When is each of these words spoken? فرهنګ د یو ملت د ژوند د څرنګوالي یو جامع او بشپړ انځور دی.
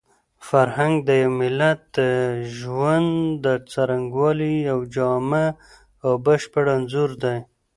فرهنګ 0.47 0.95
د 1.07 1.09
یو 1.23 1.31
ملت 1.41 1.81
د 1.97 1.99
ژوند 2.57 3.09
د 3.45 3.47
څرنګوالي 3.71 4.53
یو 4.69 4.79
جامع 4.95 5.47
او 6.05 6.13
بشپړ 6.25 6.65
انځور 6.77 7.11
دی. 7.23 7.37